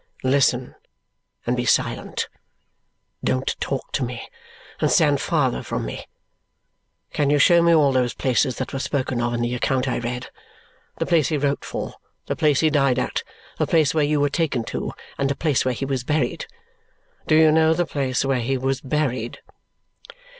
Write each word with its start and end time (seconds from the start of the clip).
"Listen 0.23 0.73
and 1.45 1.55
be 1.55 1.63
silent. 1.63 2.27
Don't 3.23 3.55
talk 3.59 3.91
to 3.91 4.03
me, 4.03 4.27
and 4.79 4.89
stand 4.89 5.21
farther 5.21 5.61
from 5.61 5.85
me! 5.85 6.07
Can 7.13 7.29
you 7.29 7.37
show 7.37 7.61
me 7.61 7.71
all 7.75 7.91
those 7.91 8.15
places 8.15 8.55
that 8.57 8.73
were 8.73 8.79
spoken 8.79 9.21
of 9.21 9.35
in 9.35 9.41
the 9.41 9.53
account 9.53 9.87
I 9.87 9.99
read? 9.99 10.31
The 10.97 11.05
place 11.05 11.27
he 11.27 11.37
wrote 11.37 11.63
for, 11.63 11.93
the 12.25 12.35
place 12.35 12.61
he 12.61 12.71
died 12.71 12.97
at, 12.97 13.21
the 13.59 13.67
place 13.67 13.93
where 13.93 14.03
you 14.03 14.19
were 14.19 14.29
taken 14.29 14.63
to, 14.73 14.91
and 15.19 15.29
the 15.29 15.35
place 15.35 15.63
where 15.65 15.75
he 15.75 15.85
was 15.85 16.03
buried? 16.03 16.47
Do 17.27 17.35
you 17.35 17.51
know 17.51 17.75
the 17.75 17.85
place 17.85 18.25
where 18.25 18.39
he 18.39 18.57
was 18.57 18.81
buried?" 18.81 19.37